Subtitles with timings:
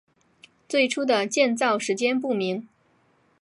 [0.67, 2.67] 最初的建造时间不明。